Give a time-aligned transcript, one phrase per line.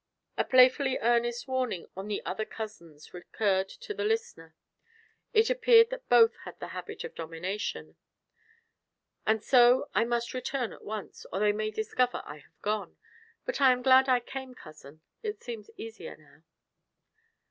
[0.35, 4.55] A playfully earnest warning of the other cousin's recurred to the listener;
[5.31, 7.97] it appeared that both had "the habit of domination."
[9.27, 12.97] "And so I must return at once, or they may discover I have gone.
[13.45, 16.41] But I am glad I came, cousin; it seems easier now."